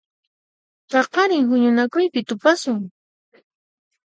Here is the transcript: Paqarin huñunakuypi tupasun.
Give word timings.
Paqarin 0.91 1.43
huñunakuypi 1.49 2.19
tupasun. 2.27 2.79